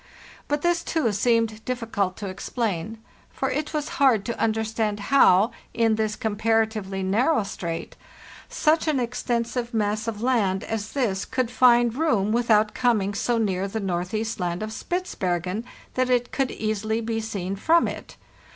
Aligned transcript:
But 0.47 0.63
this, 0.63 0.83
too, 0.83 1.11
seemed 1.11 1.63
difficult 1.63 2.17
to 2.17 2.27
explain; 2.27 2.97
for 3.29 3.51
it 3.51 3.71
was 3.71 3.87
hard 4.01 4.25
to 4.25 4.39
understand 4.39 4.99
how, 5.13 5.51
in 5.75 5.93
this 5.93 6.15
comparatively 6.15 7.03
narrow 7.03 7.43
strait, 7.43 7.95
such 8.49 8.87
an 8.87 8.99
extensive 8.99 9.75
mass 9.75 10.07
of 10.07 10.23
land 10.23 10.63
as 10.63 10.93
this 10.93 11.23
could 11.23 11.51
find 11.51 11.93
room 11.93 12.31
without 12.31 12.73
coming 12.73 13.13
so 13.13 13.37
near 13.37 13.67
the 13.67 13.79
Northeast 13.79 14.39
Land 14.39 14.63
of 14.63 14.73
Spitzbergen 14.73 15.65
that 15.93 16.09
it 16.09 16.31
could 16.31 16.49
easily 16.49 16.99
be 16.99 17.19
seen 17.21 17.55
from 17.55 17.87
it. 17.87 18.17